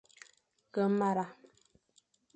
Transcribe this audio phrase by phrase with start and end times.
[0.73, 1.25] Ke mara,